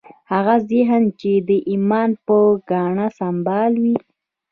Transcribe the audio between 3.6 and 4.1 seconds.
وي